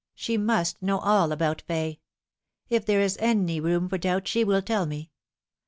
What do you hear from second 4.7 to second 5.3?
me.